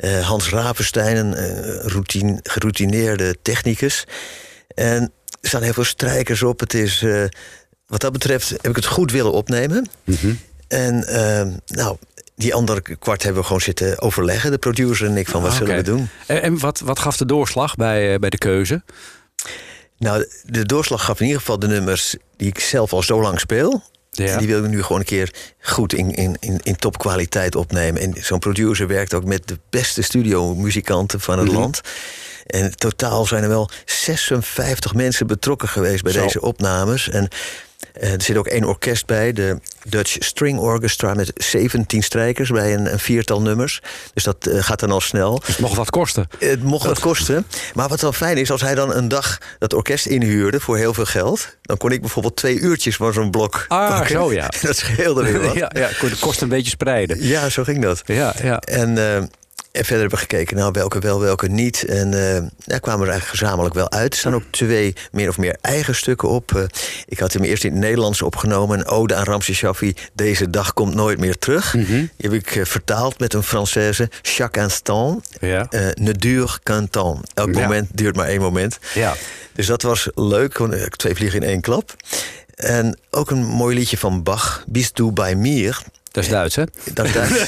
Uh, 0.00 0.26
Hans 0.26 0.48
Ravenstein, 0.50 1.16
een 1.16 1.32
uh, 1.32 1.84
routine, 1.84 2.38
geroutineerde 2.42 3.36
technicus. 3.42 4.04
En 4.74 5.02
er 5.40 5.48
staan 5.48 5.62
heel 5.62 5.72
veel 5.72 5.84
strijkers 5.84 6.42
op. 6.42 6.60
Het 6.60 6.74
is, 6.74 7.02
uh, 7.02 7.24
wat 7.86 8.00
dat 8.00 8.12
betreft 8.12 8.50
heb 8.50 8.66
ik 8.66 8.76
het 8.76 8.86
goed 8.86 9.12
willen 9.12 9.32
opnemen. 9.32 9.86
Mm 10.04 10.38
En 10.68 11.04
nou, 11.66 11.96
die 12.38 12.54
andere 12.54 12.80
kwart 12.98 13.22
hebben 13.22 13.40
we 13.40 13.46
gewoon 13.46 13.62
zitten 13.62 14.00
overleggen, 14.00 14.50
de 14.50 14.58
producer 14.58 15.06
en 15.06 15.16
ik, 15.16 15.28
van 15.28 15.42
wat 15.42 15.50
Ah, 15.50 15.56
zullen 15.56 15.76
we 15.76 15.82
doen. 15.82 16.08
En, 16.26 16.42
en 16.42 16.58
wat, 16.58 16.80
wat 16.80 16.98
gaf 16.98 17.16
de 17.16 17.26
doorslag 17.26 17.74
bij, 17.76 18.12
uh, 18.12 18.18
bij 18.18 18.30
de 18.30 18.38
keuze? 18.38 18.82
Nou, 19.98 20.26
de 20.44 20.64
doorslag 20.66 21.04
gaf 21.04 21.18
in 21.20 21.26
ieder 21.26 21.40
geval 21.40 21.58
de 21.58 21.66
nummers 21.66 22.14
die 22.36 22.48
ik 22.48 22.58
zelf 22.58 22.92
al 22.92 23.02
zo 23.02 23.20
lang 23.20 23.40
speel. 23.40 23.82
Ja. 24.10 24.26
En 24.26 24.38
die 24.38 24.46
wil 24.48 24.64
ik 24.64 24.70
nu 24.70 24.82
gewoon 24.82 24.98
een 24.98 25.04
keer 25.06 25.32
goed 25.60 25.92
in, 25.92 26.14
in, 26.14 26.36
in, 26.40 26.60
in 26.62 26.76
topkwaliteit 26.76 27.54
opnemen. 27.54 28.02
En 28.02 28.14
zo'n 28.20 28.38
producer 28.38 28.86
werkt 28.86 29.14
ook 29.14 29.24
met 29.24 29.48
de 29.48 29.58
beste 29.70 30.02
studiomuzikanten 30.02 31.20
van 31.20 31.38
het 31.38 31.48
Mhm. 31.48 31.56
land. 31.56 31.80
En 32.46 32.76
totaal 32.76 33.26
zijn 33.26 33.42
er 33.42 33.48
wel 33.48 33.70
56 33.84 34.94
mensen 34.94 35.26
betrokken 35.26 35.68
geweest 35.68 36.02
bij 36.02 36.12
Zo. 36.12 36.22
deze 36.22 36.40
opnames. 36.40 37.08
En 37.08 37.28
eh, 37.28 37.38
er 38.00 38.22
zit 38.22 38.36
ook 38.36 38.46
één 38.46 38.64
orkest 38.64 39.06
bij, 39.06 39.32
de 39.32 39.58
Dutch 39.88 40.16
String 40.18 40.58
Orchestra... 40.58 41.14
met 41.14 41.32
17 41.34 42.02
strijkers 42.02 42.50
bij 42.50 42.74
een, 42.74 42.92
een 42.92 42.98
viertal 42.98 43.42
nummers. 43.42 43.80
Dus 44.14 44.24
dat 44.24 44.46
eh, 44.46 44.62
gaat 44.62 44.80
dan 44.80 44.90
al 44.90 45.00
snel. 45.00 45.38
Dus 45.38 45.48
het 45.48 45.58
mocht 45.58 45.76
wat 45.76 45.90
kosten. 45.90 46.28
Het 46.38 46.62
mocht 46.62 46.86
wat 46.86 47.00
kosten. 47.00 47.46
Maar 47.74 47.88
wat 47.88 48.00
wel 48.00 48.12
fijn 48.12 48.36
is, 48.36 48.50
als 48.50 48.60
hij 48.60 48.74
dan 48.74 48.94
een 48.94 49.08
dag 49.08 49.38
dat 49.58 49.74
orkest 49.74 50.06
inhuurde 50.06 50.60
voor 50.60 50.76
heel 50.76 50.94
veel 50.94 51.04
geld... 51.04 51.56
dan 51.62 51.76
kon 51.76 51.90
ik 51.92 52.00
bijvoorbeeld 52.00 52.36
twee 52.36 52.58
uurtjes 52.58 52.96
van 52.96 53.12
zo'n 53.12 53.30
blok 53.30 53.64
Ah, 53.68 53.88
pakken. 53.88 54.08
zo, 54.10 54.32
ja. 54.32 54.48
Dat 54.62 54.76
scheelde 54.76 55.22
weer 55.22 55.40
wat. 55.40 55.54
ja, 55.62 55.70
ja, 55.74 55.88
kon 55.98 56.08
de 56.08 56.16
kosten 56.20 56.42
een 56.42 56.48
beetje 56.48 56.70
spreiden. 56.70 57.22
Ja, 57.22 57.48
zo 57.48 57.64
ging 57.64 57.82
dat. 57.82 58.02
Ja, 58.04 58.34
ja. 58.42 58.58
En, 58.58 58.98
eh, 58.98 59.22
en 59.78 59.84
verder 59.84 60.00
hebben 60.00 60.18
we 60.18 60.24
gekeken, 60.24 60.56
nou, 60.56 60.72
welke 60.72 60.98
wel, 60.98 61.20
welke 61.20 61.48
niet. 61.48 61.84
En 61.84 62.34
eh, 62.34 62.42
daar 62.64 62.80
kwamen 62.80 63.00
we 63.00 63.06
er 63.06 63.12
eigenlijk 63.12 63.40
gezamenlijk 63.40 63.74
wel 63.74 63.90
uit. 63.90 64.12
Er 64.12 64.18
staan 64.18 64.34
ook 64.34 64.42
twee 64.50 64.94
meer 65.12 65.28
of 65.28 65.38
meer 65.38 65.56
eigen 65.60 65.94
stukken 65.94 66.28
op. 66.28 66.54
Eh, 66.54 66.62
ik 67.06 67.18
had 67.18 67.32
hem 67.32 67.42
eerst 67.42 67.64
in 67.64 67.70
het 67.72 67.80
Nederlands 67.80 68.22
opgenomen. 68.22 68.78
Een 68.78 68.86
ode 68.86 69.14
aan 69.14 69.24
Ramses 69.24 69.56
Shaffi. 69.56 69.94
Deze 70.12 70.50
dag 70.50 70.72
komt 70.72 70.94
nooit 70.94 71.18
meer 71.18 71.38
terug. 71.38 71.74
Mhm. 71.74 71.86
Die 71.86 72.10
heb 72.16 72.32
ik 72.32 72.56
eh, 72.56 72.64
vertaald 72.64 73.18
met 73.18 73.34
een 73.34 73.44
Française. 73.44 74.08
Chaque 74.22 74.62
instant 74.62 75.28
Ja. 75.40 75.66
ne 75.94 76.12
dure 76.12 76.58
qu'un 76.62 76.90
temps. 76.90 77.30
Elk 77.34 77.54
Ja. 77.54 77.60
moment 77.60 77.88
duurt 77.94 78.16
maar 78.16 78.26
één 78.28 78.40
moment. 78.40 78.78
ja. 78.94 79.14
Dus 79.54 79.66
dat 79.66 79.82
was 79.82 80.08
leuk. 80.14 80.58
Twee 80.96 81.14
vliegen 81.14 81.42
in 81.42 81.48
één 81.48 81.60
klap. 81.60 81.94
En 82.54 82.98
ook 83.10 83.30
een 83.30 83.44
mooi 83.46 83.76
liedje 83.76 83.98
van 83.98 84.22
Bach. 84.22 84.64
Bist 84.66 84.96
du 84.96 85.10
bei 85.12 85.34
mir? 85.34 85.82
Dat 86.18 86.26
is 86.26 86.32
Duits, 86.32 86.56
hè? 86.56 86.64
Dat 86.94 87.06
is 87.06 87.12
Duits. 87.12 87.44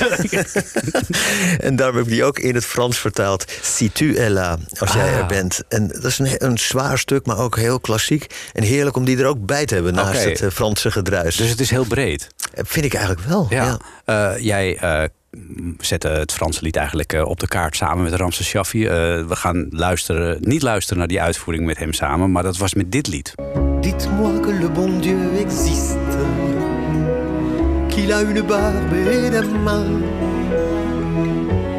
en 1.67 1.77
daarom 1.77 1.97
heb 1.97 2.05
ik 2.05 2.11
die 2.11 2.25
ook 2.25 2.39
in 2.39 2.55
het 2.55 2.65
Frans 2.65 2.99
vertaald. 2.99 3.45
Si 3.63 3.93
tu 3.93 4.15
es 4.17 4.29
là, 4.33 4.59
als 4.79 4.93
jij 4.93 5.13
Ah. 5.13 5.17
er 5.19 5.27
bent. 5.27 5.63
En 5.69 5.89
dat 5.89 6.05
is 6.05 6.19
een, 6.19 6.29
een 6.39 6.59
zwaar 6.59 6.99
stuk, 6.99 7.27
maar 7.27 7.39
ook 7.39 7.57
heel 7.57 7.81
klassiek. 7.81 8.27
En 8.53 8.63
heerlijk 8.63 8.97
om 8.97 9.05
die 9.05 9.19
er 9.19 9.27
ook 9.27 9.47
bij 9.47 9.65
te 9.67 9.75
hebben 9.75 9.95
naast 9.95 10.25
het 10.25 10.41
eh, 10.41 10.51
Franse 10.51 10.91
gedruis. 10.91 11.37
Dus 11.37 11.49
het 11.51 11.61
is 11.61 11.71
heel 11.71 11.85
breed. 11.85 12.27
Eh, 12.55 12.65
Vind 12.67 12.85
ik 12.85 12.95
eigenlijk 12.95 13.27
wel. 13.29 13.47
Ja. 13.51 13.65
Ja. 13.65 13.79
Eh, 14.35 14.45
jij 14.45 14.77
eh, 14.77 15.03
zette 15.79 16.09
het 16.09 16.33
Franse 16.33 16.63
lied 16.63 16.77
eigenlijk 16.77 17.13
op 17.13 17.41
de 17.41 17.49
kaart 17.49 17.77
samen 17.77 18.03
met 18.05 18.13
Ramses 18.15 18.47
Shaffi. 18.47 18.87
Eh, 18.87 18.93
we 19.27 19.37
gaan 19.37 19.67
luisteren, 19.71 20.37
niet 20.41 20.63
luisteren 20.63 20.99
naar 20.99 21.09
die 21.09 21.21
uitvoering 21.21 21.67
met 21.67 21.79
hem 21.79 21.93
samen, 21.93 22.33
maar 22.33 22.43
dat 22.43 22.57
was 22.57 22.75
met 22.75 22.93
dit 22.93 23.07
lied. 23.07 23.35
Dites-moi 23.81 24.41
que 24.41 24.53
le 24.53 24.71
bon 24.71 25.01
Dieu 25.01 25.37
existe, 25.39 25.97
qu'il 28.01 28.13
a 28.13 28.23
une 28.23 28.41
barbe 28.41 28.95
et 28.95 29.29
des 29.31 29.47
mains, 29.67 30.01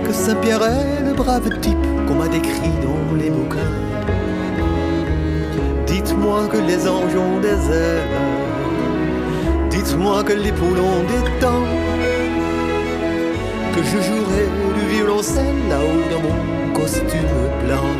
que 0.05 0.13
Saint-Pierre 0.13 0.63
est 0.63 1.03
le 1.03 1.13
brave 1.13 1.49
type 1.61 1.85
qu'on 2.05 2.15
m'a 2.15 2.27
décrit 2.27 2.75
dans 2.83 3.15
les 3.15 3.29
bouquins. 3.29 3.75
Dites-moi 5.87 6.47
que 6.51 6.57
les 6.57 6.87
anges 6.87 7.15
ont 7.15 7.39
des 7.39 7.61
ailes, 7.83 8.07
dites-moi 9.69 10.23
que 10.23 10.33
les 10.33 10.51
poules 10.51 10.83
ont 10.93 11.03
des 11.11 11.23
dents, 11.41 11.67
que 13.73 13.81
je 13.91 13.97
jouerai 14.07 14.45
du 14.77 14.95
violoncelle 14.95 15.61
là-haut 15.69 16.03
dans 16.11 16.21
mon 16.27 16.73
costume 16.73 17.35
blanc. 17.65 17.91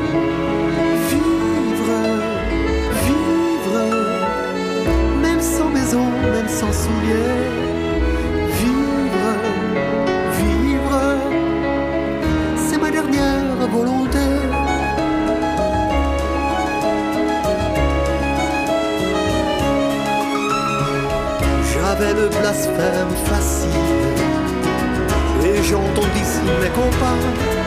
Vivre, 1.09 1.91
vivre, 3.07 3.77
même 5.23 5.41
sans 5.41 5.69
maison, 5.69 6.05
même 6.33 6.49
sans 6.49 6.71
souliers. 6.71 7.70
Facile. 23.25 23.69
Et 25.43 25.63
j'entends 25.63 26.07
d'ici 26.13 26.41
mes 26.61 26.69
copains 26.69 27.61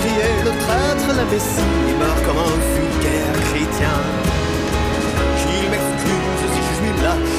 crier 0.00 0.36
le 0.44 0.52
traître, 0.64 1.08
la 1.16 1.24
Messie 1.24 1.72
meurt 1.98 2.20
comme 2.26 2.38
un 2.38 2.56
vulgaire 2.74 3.36
chrétien. 3.48 3.98
Qu'il 5.38 5.70
m'excuse 5.70 6.42
si 6.52 6.60
je 6.68 6.74
suis 6.78 6.94
lâche. 7.02 7.38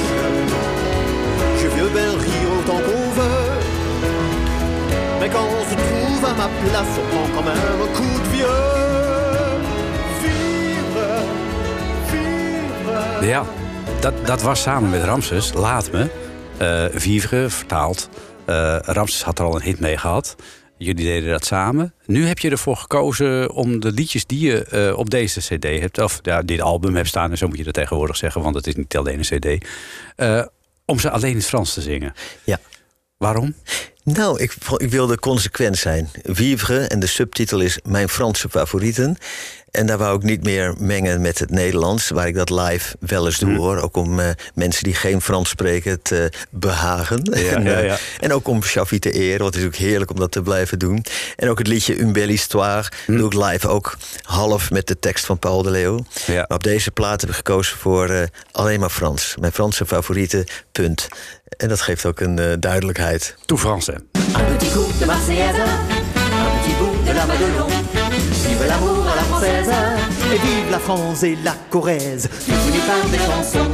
Je 1.60 1.66
veux 1.68 1.88
bien 1.90 2.10
rire 2.10 2.48
autant 2.58 2.80
qu'on 2.86 3.06
veut. 3.18 3.52
Mais 5.20 5.28
quand 5.28 5.46
on 5.58 5.64
se 5.70 5.74
trouve 5.74 6.24
à 6.24 6.34
ma 6.34 6.48
place, 6.64 6.92
on 6.98 7.06
prend 7.14 7.28
quand 7.34 7.44
même 7.44 7.66
un 7.82 7.90
coup 7.96 8.16
de 8.24 8.28
vieux. 8.36 8.46
Vivre, 10.22 11.06
vivre. 12.10 13.46
Dat, 14.12 14.26
dat 14.26 14.42
was 14.42 14.62
samen 14.62 14.90
met 14.90 15.04
Ramses, 15.04 15.52
Laat 15.52 15.92
Me. 15.92 16.10
eh 16.58 17.00
Vivre, 17.00 17.50
vertaald. 17.50 18.08
Eh, 18.44 18.78
Ramses 18.80 19.22
had 19.22 19.38
er 19.38 19.44
al 19.44 19.54
een 19.54 19.62
hit 19.62 19.80
mee 19.80 19.96
gehad. 19.96 20.36
Jullie 20.78 21.04
deden 21.04 21.30
dat 21.30 21.44
samen. 21.44 21.94
Nu 22.04 22.26
heb 22.26 22.38
je 22.38 22.50
ervoor 22.50 22.76
gekozen 22.76 23.50
om 23.50 23.80
de 23.80 23.92
liedjes 23.92 24.26
die 24.26 24.40
je 24.40 24.64
eh, 24.64 24.98
op 24.98 25.10
deze 25.10 25.40
cd 25.40 25.64
hebt... 25.64 25.98
of 25.98 26.18
ja, 26.22 26.42
dit 26.42 26.60
album 26.60 26.96
hebt 26.96 27.08
staan, 27.08 27.30
en 27.30 27.38
zo 27.38 27.48
moet 27.48 27.58
je 27.58 27.64
dat 27.64 27.74
tegenwoordig 27.74 28.16
zeggen... 28.16 28.42
want 28.42 28.54
het 28.54 28.66
is 28.66 28.74
niet 28.74 28.96
alleen 28.96 29.18
een 29.18 29.38
cd... 29.38 29.66
om 30.84 30.98
ze 30.98 31.10
alleen 31.10 31.30
in 31.30 31.36
het 31.36 31.46
Frans 31.46 31.74
te 31.74 31.80
zingen. 31.80 32.14
Ja. 32.44 32.58
Waarom? 33.18 33.54
Nou, 34.04 34.40
ik, 34.40 34.56
ik 34.76 34.90
wilde 34.90 35.18
consequent 35.18 35.76
zijn. 35.76 36.08
Vivre 36.22 36.78
en 36.78 37.00
de 37.00 37.06
subtitel 37.06 37.60
is 37.60 37.78
Mijn 37.84 38.08
Franse 38.08 38.48
favorieten. 38.48 39.16
En 39.76 39.86
daar 39.86 39.98
wou 39.98 40.16
ik 40.16 40.22
niet 40.22 40.42
meer 40.42 40.74
mengen 40.78 41.20
met 41.20 41.38
het 41.38 41.50
Nederlands, 41.50 42.08
waar 42.08 42.26
ik 42.26 42.34
dat 42.34 42.50
live 42.50 42.96
wel 43.00 43.26
eens 43.26 43.38
doe 43.38 43.50
Hm. 43.50 43.56
hoor. 43.56 43.76
Ook 43.80 43.96
om 43.96 44.20
eh, 44.20 44.28
mensen 44.54 44.84
die 44.84 44.94
geen 44.94 45.20
Frans 45.22 45.48
spreken 45.48 46.02
te 46.02 46.32
behagen. 46.50 47.20
Ja, 47.22 47.52
en, 47.56 47.64
ja, 47.64 47.70
eh, 47.80 47.86
ja. 47.86 47.96
en 48.20 48.32
ook 48.32 48.48
om 48.48 48.62
Shafi 48.62 48.98
te 48.98 49.10
eren, 49.12 49.38
want 49.42 49.54
het 49.54 49.62
is 49.62 49.68
ook 49.68 49.74
heerlijk 49.74 50.10
om 50.10 50.18
dat 50.18 50.32
te 50.32 50.42
blijven 50.42 50.78
doen. 50.78 51.04
En 51.36 51.48
ook 51.48 51.58
het 51.58 51.66
liedje 51.66 51.98
Une 52.00 52.12
belle 52.12 52.30
histoire 52.30 52.88
Hm. 53.06 53.16
doe 53.16 53.26
ik 53.26 53.34
live 53.44 53.68
ook 53.68 53.96
half 54.22 54.70
met 54.70 54.86
de 54.86 54.98
tekst 54.98 55.24
van 55.26 55.38
Paul 55.38 55.62
de 55.62 55.70
Leeuw. 55.70 56.04
Ja. 56.26 56.34
Maar 56.34 56.56
op 56.56 56.62
deze 56.64 56.90
plaat 56.90 57.20
heb 57.20 57.30
ik 57.30 57.36
gekozen 57.36 57.76
voor 57.78 58.08
eh, 58.08 58.22
alleen 58.52 58.80
maar 58.80 58.90
Frans. 58.90 59.34
Mijn 59.40 59.52
Franse 59.52 59.86
favorieten, 59.86 60.44
punt. 60.72 61.08
En 61.56 61.68
dat 61.68 61.80
geeft 61.80 62.04
ook 62.06 62.20
een 62.20 62.60
duidelijkheid. 62.60 63.34
Toe 63.44 63.58
Franse. 63.58 63.92
Un 63.92 64.56
petit 64.56 64.72
coup 64.72 64.98
de 64.98 65.06
Marseillaise, 65.06 65.60
un 65.60 66.60
petit 66.60 66.78
bout 66.78 67.06
de 67.06 67.14
la 67.14 67.24
Madelon. 67.26 67.85
Et 70.36 70.38
vive 70.38 70.70
la 70.70 70.78
France 70.78 71.22
et 71.22 71.34
la 71.42 71.54
Corrèze, 71.70 72.28
unis 72.46 72.82
par 72.86 73.08
des 73.08 73.16
chansons. 73.16 73.70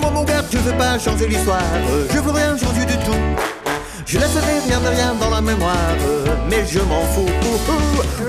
Moi 0.00 0.10
mon 0.12 0.22
gars, 0.22 0.44
je 0.52 0.58
veux 0.58 0.78
pas 0.78 0.96
changer 0.96 1.26
l'histoire, 1.26 1.60
je 2.08 2.20
veux 2.20 2.30
rien 2.30 2.56
changer 2.56 2.86
du 2.86 2.96
tout. 3.04 3.22
Je 4.06 4.16
laisserai 4.16 4.60
rien 4.64 4.78
de 4.78 4.86
rien 4.86 5.12
dans 5.18 5.30
la 5.30 5.40
mémoire, 5.40 5.96
mais 6.48 6.64
je 6.70 6.78
m'en 6.78 7.04
fous. 7.06 7.26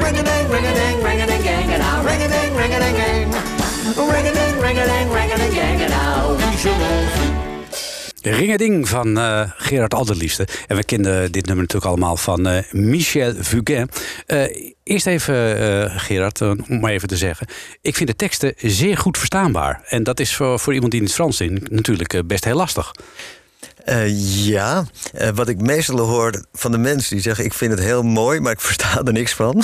Ring-a-ding, 0.02 0.48
ring-a-ding, 0.50 1.04
ring-a-ding, 1.06 1.44
gang, 1.44 1.70
and 1.74 1.78
now. 1.78 2.02
Ring-a-ding, 2.04 2.56
ring-a-ding, 2.58 2.96
gang. 2.96 3.32
Ring-a-ding, 3.98 4.60
ring-a-ding, 4.60 5.12
ring-a-ding, 5.14 5.54
gang, 5.54 5.82
and 5.84 5.92
now. 5.92 6.36
Oui, 6.36 6.58
je 6.58 6.70
m'en 6.70 7.08
fous. 7.14 7.34
Ringeding 8.26 8.88
van 8.88 9.18
eh, 9.18 9.42
Gerard 9.58 9.94
Alderliefste. 9.94 10.48
En 10.68 10.76
we 10.76 10.84
kennen 10.84 11.32
dit 11.32 11.46
nummer 11.46 11.64
natuurlijk 11.64 11.92
allemaal 11.92 12.18
van 12.18 12.48
eh, 12.48 12.64
Michel 12.72 13.34
Fugain. 13.42 13.90
Eh, 14.26 14.73
eerst 14.84 15.08
even, 15.08 15.60
eh, 15.60 16.00
Gerard, 16.00 16.42
eh, 16.42 16.52
om 16.70 16.80
maar 16.80 16.92
even 16.92 17.08
te 17.08 17.18
zeggen. 17.18 17.48
Ik 17.82 17.96
vind 17.96 18.10
de 18.10 18.16
teksten 18.16 18.54
zeer 18.58 18.98
goed 18.98 19.18
verstaanbaar. 19.18 19.82
En 19.86 20.04
dat 20.04 20.20
is 20.20 20.36
voor, 20.36 20.60
voor 20.60 20.74
iemand 20.74 20.92
die 20.92 21.00
in 21.00 21.06
het 21.06 21.16
Frans 21.16 21.42
in 21.42 21.68
natuurlijk 21.70 22.14
eh, 22.14 22.22
best 22.26 22.44
heel 22.44 22.56
lastig. 22.56 22.92
Ja, 24.46 24.86
wat 25.34 25.48
ik 25.48 25.62
meestal 25.62 26.00
hoor 26.00 26.44
van 26.54 26.72
de 26.72 26.78
mensen 26.78 27.14
die 27.14 27.24
zeggen... 27.24 27.46
ik 27.46 27.54
vind 27.54 27.72
het 27.72 27.82
heel 27.82 28.04
mooi, 28.04 28.40
maar 28.40 28.52
ik 28.52 28.60
versta 28.60 29.02
er 29.04 29.14
niks 29.14 29.34
van. 29.34 29.64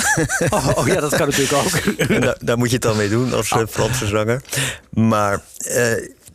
Oh, 0.50 0.68
oh 0.74 0.86
ja, 0.86 1.00
dat 1.00 1.16
kan 1.16 1.28
natuurlijk 1.28 1.52
ook. 1.52 1.98
Daar, 2.20 2.36
daar 2.40 2.58
moet 2.58 2.68
je 2.68 2.74
het 2.74 2.82
dan 2.82 2.96
mee 2.96 3.08
doen 3.08 3.32
als 3.32 3.50
eh, 3.50 3.62
Franse 3.68 4.06
zanger. 4.06 4.42
Maar 4.90 5.42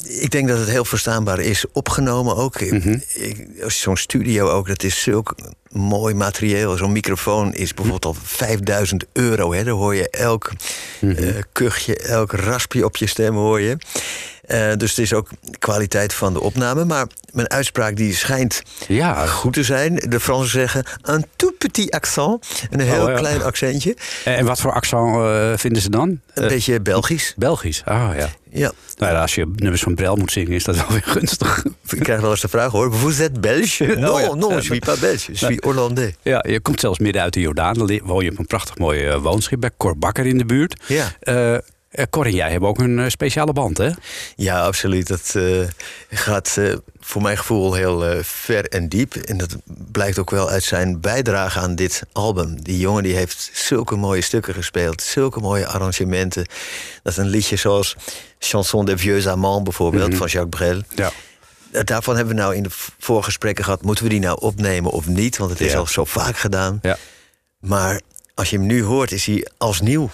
ik 0.07 0.31
denk 0.31 0.47
dat 0.47 0.59
het 0.59 0.69
heel 0.69 0.85
verstaanbaar 0.85 1.39
is. 1.39 1.65
Opgenomen 1.71 2.35
ook. 2.35 2.59
Ik- 2.61 3.47
als 3.63 3.79
Zo'n 3.81 3.97
studio 3.97 4.49
ook, 4.49 4.67
dat 4.67 4.83
is 4.83 5.01
zulk 5.01 5.35
mooi 5.69 6.13
materieel. 6.13 6.77
Zo'n 6.77 6.91
microfoon 6.91 7.53
is 7.53 7.73
bijvoorbeeld 7.73 8.05
al 8.05 8.15
5000 8.23 9.05
euro. 9.13 9.53
Hè. 9.53 9.63
Daar 9.63 9.73
hoor 9.73 9.95
je 9.95 10.09
elk 10.09 10.51
eh, 11.01 11.35
kuchje, 11.51 11.97
elk 11.97 12.31
raspje 12.31 12.85
op 12.85 12.95
je 12.97 13.07
stem 13.07 13.33
hoor 13.35 13.61
je. 13.61 13.77
Eh, 14.45 14.71
dus 14.77 14.89
het 14.89 14.99
is 14.99 15.13
ook 15.13 15.29
kwaliteit 15.59 16.13
van 16.13 16.33
de 16.33 16.41
opname. 16.41 16.85
Maar 16.85 17.07
mijn 17.31 17.49
uitspraak 17.49 17.95
die 17.95 18.13
schijnt 18.15 18.61
Ja. 18.87 19.25
goed 19.25 19.53
te 19.53 19.63
zijn. 19.63 19.95
De 19.95 20.19
Fransen 20.19 20.49
zeggen 20.49 20.85
un 21.09 21.25
tout 21.35 21.57
petit 21.57 21.91
accent. 21.91 22.45
Een 22.69 22.79
heel 22.79 23.03
Oh, 23.03 23.09
ja. 23.09 23.15
klein 23.17 23.43
accentje. 23.43 23.95
En 24.25 24.45
wat 24.45 24.59
voor 24.61 24.73
accent 24.73 25.15
eh, 25.15 25.51
vinden 25.55 25.81
ze 25.81 25.89
dan? 25.89 26.19
Een 26.33 26.47
beetje 26.47 26.81
Belgisch. 26.81 27.33
Belgisch. 27.37 27.81
Ah 27.85 28.09
ja. 28.17 28.29
Ja. 28.55 28.71
Nou 28.97 29.13
ja, 29.13 29.21
als 29.21 29.35
je 29.35 29.51
nummers 29.55 29.81
van 29.81 29.95
Brel 29.95 30.15
moet 30.15 30.31
zingen, 30.31 30.51
is 30.51 30.63
dat 30.63 30.75
wel 30.75 30.87
weer 30.89 31.03
gunstig. 31.03 31.65
Ik 31.89 31.99
krijg 31.99 32.21
wel 32.21 32.31
eens 32.31 32.41
de 32.41 32.47
vraag 32.47 32.71
hoor. 32.71 32.93
Vous 32.93 33.19
êtes 33.19 33.39
Belge? 33.39 33.95
Non, 33.97 34.21
ja. 34.21 34.33
non, 34.33 34.55
je 34.55 34.61
suis 34.61 34.79
pas 34.79 34.99
Belge. 34.99 35.31
Je 35.31 35.37
suis 35.37 35.57
Hollandais. 35.59 36.13
Ja, 36.21 36.45
je 36.47 36.59
komt 36.59 36.79
zelfs 36.79 36.99
midden 36.99 37.21
uit 37.21 37.33
de 37.33 37.39
Jordaan. 37.39 37.73
Dan 37.73 37.99
woon 38.03 38.23
je 38.23 38.31
op 38.31 38.39
een 38.39 38.45
prachtig 38.45 38.77
mooi 38.77 39.05
eh, 39.05 39.21
woonschip 39.21 39.59
bij 39.59 39.71
Cor 39.77 39.97
Bakker 39.97 40.25
in 40.25 40.37
de 40.37 40.45
buurt. 40.45 40.83
Ja. 40.87 41.11
Eh, 41.19 41.57
Cor 42.09 42.25
en 42.25 42.31
jij 42.35 42.51
hebben 42.51 42.69
ook 42.69 42.79
een 42.79 42.99
eh, 42.99 43.09
speciale 43.09 43.53
band, 43.53 43.77
hè? 43.77 43.89
Ja, 44.35 44.61
absoluut. 44.65 45.07
Dat 45.07 45.33
eh, 45.35 45.43
gaat 46.09 46.55
eh, 46.57 46.73
voor 46.99 47.21
mijn 47.21 47.37
gevoel 47.37 47.73
heel 47.73 48.05
eh, 48.05 48.23
ver 48.23 48.65
en 48.65 48.89
diep. 48.89 49.15
En 49.15 49.37
dat 49.37 49.55
blijkt 49.91 50.19
ook 50.19 50.29
wel 50.29 50.49
uit 50.49 50.63
zijn 50.63 50.99
bijdrage 51.01 51.59
aan 51.59 51.75
dit 51.75 52.03
album. 52.11 52.61
Die 52.63 52.79
jongen 52.79 53.03
die 53.03 53.15
heeft 53.15 53.49
zulke 53.53 53.95
mooie 53.95 54.21
stukken 54.21 54.53
gespeeld. 54.53 55.01
Zulke 55.01 55.39
mooie 55.39 55.67
arrangementen. 55.67 56.45
Dat 57.03 57.17
een 57.17 57.27
liedje 57.27 57.55
zoals 57.55 57.95
Chanson 58.39 58.85
des 58.85 59.01
Vieux 59.01 59.27
Amants 59.27 59.63
bijvoorbeeld... 59.63 60.15
van 60.15 60.27
Jacques 60.27 60.59
Brel. 60.59 60.81
Ja. 60.95 61.11
Eh, 61.71 61.83
Daarvan 61.83 62.15
hebben 62.15 62.35
we 62.35 62.41
nou 62.41 62.55
in 62.55 62.63
de 62.63 62.69
voorgesprekken 62.99 63.63
gehad... 63.63 63.81
moeten 63.81 64.03
we 64.03 64.09
die 64.09 64.19
nou 64.19 64.37
opnemen 64.41 64.91
of 64.91 65.07
niet? 65.07 65.37
Want 65.37 65.51
het 65.51 65.61
is 65.61 65.71
Ja. 65.71 65.77
al 65.77 65.87
zo 65.87 66.05
vaak 66.05 66.37
gedaan. 66.37 66.79
Ja. 66.81 66.97
Maar 67.59 68.01
als 68.33 68.49
je 68.49 68.57
hem 68.57 68.65
nu 68.65 68.83
hoort, 68.83 69.11
is 69.11 69.25
hij 69.25 69.47
als 69.57 69.81
nieuw. 69.81 70.09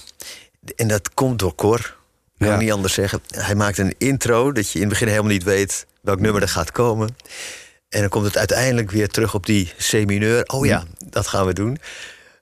En 0.75 0.88
dat 0.88 1.13
komt 1.13 1.39
door 1.39 1.56
Cor. 1.56 1.80
Ik 1.80 2.48
kan 2.48 2.48
Ja. 2.48 2.58
niet 2.58 2.72
anders 2.72 2.94
zeggen. 2.94 3.22
Hij 3.27 3.56
maakt 3.56 3.77
een 3.77 3.96
intro 3.98 4.51
dat 4.51 4.68
je 4.72 4.74
in 4.74 4.80
het 4.80 4.89
begin 4.89 5.08
helemaal 5.08 5.32
niet 5.32 5.44
weet 5.44 5.86
welk 6.01 6.20
nummer 6.20 6.41
er 6.41 6.48
gaat 6.50 6.72
komen. 6.72 7.15
En 7.89 8.00
dan 8.00 8.10
komt 8.10 8.25
het 8.25 8.38
uiteindelijk 8.38 8.91
weer 8.91 9.08
terug 9.08 9.34
op 9.34 9.46
die 9.46 9.74
C-mineur. 9.89 10.44
Oh 10.46 10.65
ja, 10.65 10.84
dat 11.10 11.27
gaan 11.27 11.46
we 11.46 11.53
doen. 11.53 11.77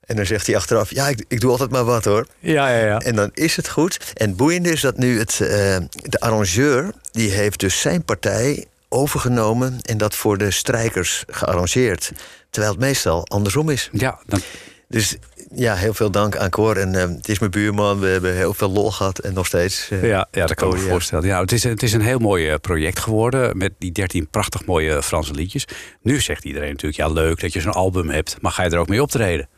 En 0.06 0.16
dan 0.16 0.26
zegt 0.26 0.46
hij 0.48 0.56
achteraf: 0.56 0.90
Ja, 0.92 1.08
ik, 1.08 1.26
ik 1.28 1.40
doe 1.42 1.52
altijd 1.52 1.70
maar 1.70 1.84
wat 1.84 2.06
hoor. 2.06 2.28
Ja, 2.40 2.70
ja, 2.70 2.86
ja. 2.86 3.00
En 3.00 3.16
dan 3.16 3.32
is 3.34 3.56
het 3.56 3.70
goed. 3.70 4.12
En 4.14 4.36
boeiende 4.36 4.72
is 4.72 4.82
dat 4.82 4.98
nu 4.98 5.20
het, 5.20 5.32
eh, 5.42 5.48
de 5.92 6.20
arrangeur... 6.20 6.92
die 7.12 7.30
heeft 7.32 7.60
dus 7.60 7.82
zijn 7.82 8.04
partij 8.04 8.66
overgenomen... 8.90 9.80
en 9.82 9.98
dat 9.98 10.16
voor 10.16 10.38
de 10.38 10.52
strijkers 10.52 11.24
gearrangeerd. 11.28 12.12
Terwijl 12.50 12.74
het 12.74 12.82
meestal 12.82 13.28
andersom 13.28 13.70
is. 13.70 13.90
Ja, 13.92 14.20
dan, 14.26 14.42
Dus 14.88 15.16
ja, 15.56 15.76
heel 15.76 15.94
veel 15.94 16.12
dank 16.12 16.38
aan 16.38 16.50
Cor. 16.50 16.78
En 16.78 16.96
eh, 16.96 17.02
het 17.02 17.30
is 17.30 17.40
mijn 17.40 17.52
buurman. 17.52 18.00
We 18.00 18.08
hebben 18.08 18.36
heel 18.36 18.54
veel 18.54 18.70
lol 18.70 18.92
gehad 18.92 19.20
en 19.20 19.34
nog 19.34 19.46
steeds. 19.46 19.90
eh, 19.90 20.04
ja, 20.04 20.28
ja, 20.32 20.46
dat 20.46 20.54
kan 20.56 20.76
ik 20.76 20.82
me 20.82 20.90
voorstellen. 20.90 21.26
Ja, 21.28 21.42
het, 21.42 21.52
is, 21.52 21.64
het 21.64 21.84
is 21.84 21.94
een 21.94 22.02
heel 22.02 22.20
mooi 22.20 22.50
eh, 22.50 22.56
project 22.62 23.00
geworden 23.00 23.58
met 23.58 23.72
die 23.78 23.92
13 23.92 24.28
prachtig 24.28 24.66
mooie 24.66 25.04
Franse 25.04 25.34
liedjes. 25.34 25.66
Nu 26.02 26.20
zegt 26.20 26.46
iedereen 26.46 26.70
natuurlijk, 26.70 26.98
ja 26.98 27.08
leuk 27.08 27.42
dat 27.42 27.54
je 27.54 27.62
zo'n 27.62 27.72
album 27.72 28.10
hebt, 28.10 28.38
maar 28.42 28.52
ga 28.52 28.64
je 28.64 28.70
er 28.70 28.78
ook 28.80 28.90
mee 28.90 29.02
optreden? 29.02 29.50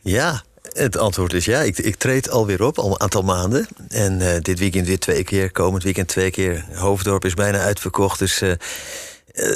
Ja, 0.00 0.42
het 0.72 0.96
antwoord 0.96 1.32
is 1.32 1.44
ja. 1.44 1.60
Ik, 1.60 1.78
ik 1.78 1.96
treed 1.96 2.30
alweer 2.30 2.62
op, 2.62 2.78
al 2.78 2.90
een 2.90 3.00
aantal 3.00 3.22
maanden. 3.22 3.66
En 3.88 4.20
eh, 4.20 4.40
dit 4.40 4.58
weekend 4.58 4.86
weer 4.86 4.98
twee 4.98 5.24
keer, 5.24 5.50
komend 5.52 5.82
weekend 5.82 6.08
twee 6.08 6.30
keer. 6.30 6.64
Hoofddorp 6.74 7.24
is 7.24 7.34
bijna 7.34 7.58
uitverkocht, 7.58 8.18
dus 8.18 8.42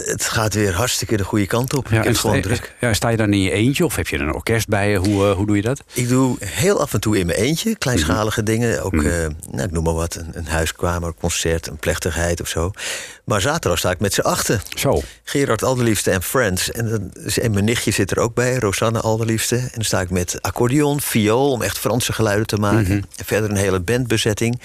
het 0.04 0.24
gaat 0.24 0.54
weer 0.54 0.74
hartstikke 0.74 1.16
de 1.16 1.24
goede 1.24 1.46
kant 1.46 1.74
op. 1.74 1.84
ik 1.88 2.04
heb 2.04 2.16
gewoon 2.16 2.38
sta, 2.38 2.48
druk. 2.48 2.74
ja, 2.80 2.94
sta 2.94 3.08
je 3.08 3.16
dan 3.16 3.32
in 3.32 3.40
je 3.42 3.50
eentje 3.50 3.84
of 3.84 3.96
heb 3.96 4.08
je 4.08 4.18
een 4.18 4.34
orkest 4.34 4.68
bij 4.68 4.90
je? 4.90 4.96
Hoe, 4.98 5.28
eh, 5.28 5.36
hoe 5.36 5.46
doe 5.46 5.56
je 5.56 5.62
dat? 5.62 5.82
Ik 5.92 6.08
doe 6.08 6.36
heel 6.44 6.80
af 6.80 6.92
en 6.94 7.00
toe 7.00 7.18
in 7.18 7.26
mijn 7.26 7.38
eentje 7.38 7.76
kleinschalige 7.76 8.40
Mhm. 8.40 8.50
dingen. 8.50 8.82
Ook, 8.82 8.94
eh, 8.94 9.26
nou, 9.50 9.62
ik 9.62 9.70
noem 9.70 9.84
maar 9.84 9.94
wat, 9.94 10.14
een, 10.14 10.30
een 10.32 10.46
huiskamer, 10.46 11.14
concert, 11.20 11.66
een 11.66 11.76
plechtigheid 11.76 12.40
of 12.40 12.48
zo. 12.48 12.70
Maar 13.24 13.40
zaterdag 13.40 13.78
sta 13.78 13.90
ik 13.90 14.00
met 14.00 14.14
z'n 14.14 14.20
achten. 14.20 14.60
Zo. 14.76 15.02
Gerard 15.24 15.62
Alderliefste 15.62 16.10
en 16.10 16.22
Friends. 16.22 16.70
En 16.70 17.50
mijn 17.50 17.64
nichtje 17.64 17.90
zit 17.90 18.10
er 18.10 18.18
ook 18.18 18.34
bij, 18.34 18.56
Rosanne 18.56 19.00
Alderliefste. 19.00 19.56
En 19.56 19.68
dan 19.74 19.84
sta 19.84 20.00
ik 20.00 20.10
met 20.10 20.38
accordeon, 20.42 21.00
viool, 21.00 21.50
om 21.50 21.62
echt 21.62 21.78
Franse 21.78 22.12
geluiden 22.12 22.46
te 22.46 22.56
maken. 22.56 22.82
Mhm. 22.82 22.92
En 23.16 23.24
verder 23.24 23.50
een 23.50 23.56
hele 23.56 23.80
bandbezetting. 23.80 24.60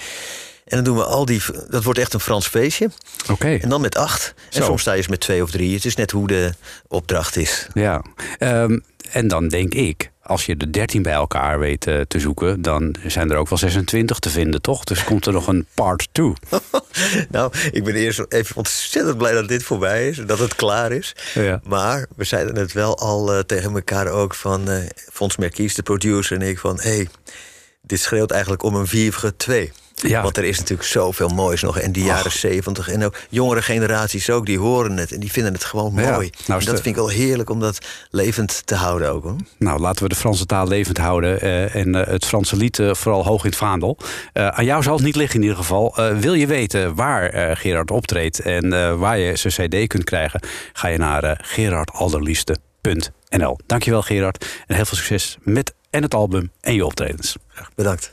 En 0.64 0.76
dan 0.76 0.84
doen 0.84 0.96
we 0.96 1.04
al 1.04 1.24
die... 1.24 1.42
Dat 1.68 1.84
wordt 1.84 1.98
echt 1.98 2.14
een 2.14 2.20
Frans 2.20 2.46
feestje. 2.46 2.90
Oké. 3.30 3.54
En 3.54 3.68
dan 3.68 3.80
met 3.80 3.96
acht. 3.96 4.34
En 4.50 4.60
Zo. 4.60 4.64
soms 4.64 4.80
sta 4.80 4.90
je 4.90 4.96
eens 4.96 5.08
met 5.08 5.20
twee 5.20 5.42
of 5.42 5.50
drie. 5.50 5.74
Het 5.74 5.84
is 5.84 5.96
net 5.96 6.10
hoe 6.10 6.26
de 6.26 6.52
opdracht 6.88 7.36
is. 7.36 7.66
Ja. 7.74 8.04
Ehm, 8.38 8.78
en 9.10 9.28
dan 9.28 9.48
denk 9.48 9.74
ik, 9.74 10.10
als 10.22 10.46
je 10.46 10.56
de 10.56 10.70
13 10.70 11.02
bij 11.02 11.12
elkaar 11.12 11.58
weet 11.58 11.86
eh, 11.86 12.00
te 12.00 12.20
zoeken, 12.20 12.62
dan 12.62 12.94
zijn 13.06 13.30
er 13.30 13.36
ook 13.36 13.48
wel 13.48 13.58
26 13.58 14.18
te 14.18 14.30
vinden, 14.30 14.60
toch? 14.62 14.84
Dus 14.84 15.04
komt 15.04 15.26
er 15.26 15.32
nog 15.32 15.46
een 15.46 15.66
part 15.74 16.08
2. 16.12 16.32
nou, 17.30 17.52
ik 17.72 17.84
ben 17.84 17.94
eerst 17.94 18.24
even 18.28 18.56
ontzettend 18.56 19.18
blij 19.18 19.32
dat 19.32 19.48
dit 19.48 19.62
voorbij 19.62 20.08
is. 20.08 20.16
Dat 20.16 20.38
het 20.38 20.54
klaar 20.54 20.92
is. 20.92 21.14
Ja. 21.34 21.60
Maar 21.64 22.06
we 22.16 22.24
zeiden 22.24 22.56
het 22.56 22.72
wel 22.72 22.98
al 22.98 23.32
eh, 23.32 23.38
tegen 23.38 23.74
elkaar 23.74 24.06
ook 24.08 24.34
van... 24.34 24.70
eh 24.70 24.82
Fons 25.12 25.36
Merkies, 25.36 25.74
de 25.74 25.82
producer 25.82 26.36
en 26.40 26.48
ik 26.48 26.58
van... 26.58 26.78
hey, 26.80 27.08
dit 27.82 28.00
schreeuwt 28.00 28.30
eigenlijk 28.30 28.62
om 28.62 28.74
een 28.74 28.86
vierige 28.86 29.36
2. 29.36 29.72
Ja. 30.08 30.22
Want 30.22 30.36
er 30.36 30.44
is 30.44 30.58
natuurlijk 30.58 30.88
zoveel 30.88 31.28
moois 31.28 31.62
nog. 31.62 31.78
En 31.78 31.92
die 31.92 32.04
jaren 32.04 32.32
zeventig. 32.32 32.88
En 32.88 33.04
ook 33.04 33.16
jongere 33.28 33.62
generaties 33.62 34.30
ook, 34.30 34.46
die 34.46 34.58
horen 34.58 34.96
het. 34.96 35.12
En 35.12 35.20
die 35.20 35.32
vinden 35.32 35.52
het 35.52 35.64
gewoon 35.64 35.92
Ja. 35.94 36.12
mooi. 36.12 36.30
Nou, 36.46 36.60
en 36.60 36.66
dat 36.66 36.74
vind 36.74 36.86
ik 36.86 36.94
wel 36.94 37.08
heerlijk 37.08 37.50
om 37.50 37.60
dat 37.60 37.78
levend 38.10 38.62
te 38.64 38.74
houden 38.74 39.10
ook. 39.10 39.22
Hoor. 39.22 39.36
Nou, 39.58 39.80
laten 39.80 40.02
we 40.02 40.08
de 40.08 40.14
Franse 40.14 40.46
taal 40.46 40.68
levend 40.68 40.98
houden 40.98 41.40
eh, 41.40 41.74
en 41.74 41.94
eh, 41.94 42.06
het 42.12 42.24
Franse 42.24 42.56
lied 42.56 42.78
eh, 42.78 42.94
vooral 42.94 43.24
hoog 43.24 43.44
in 43.44 43.50
het 43.50 43.58
vaandel. 43.58 43.98
Aan 44.32 44.64
jou 44.64 44.82
zal 44.82 44.94
het 44.94 45.04
niet 45.04 45.16
liggen 45.16 45.36
in 45.36 45.42
ieder 45.42 45.56
geval. 45.58 45.94
Wil 46.20 46.34
je 46.34 46.46
weten 46.46 46.94
waar 46.94 47.56
Gerard 47.56 47.90
optreedt 47.90 48.40
en 48.40 48.98
waar 48.98 49.18
je 49.18 49.36
zijn 49.36 49.68
cd 49.68 49.86
kunt 49.86 50.04
krijgen, 50.04 50.40
ga 50.72 50.88
je 50.88 50.98
naar 50.98 51.40
gerardalderliefste.nl. 51.44 53.58
Dankjewel 53.66 54.02
Gerard 54.02 54.46
en 54.66 54.74
heel 54.74 54.84
veel 54.84 54.96
succes 54.96 55.36
met 55.42 55.74
en 55.90 56.02
het 56.02 56.14
album 56.14 56.50
en 56.60 56.74
je 56.74 56.84
optredens. 56.84 57.36
Bedankt. 57.74 58.12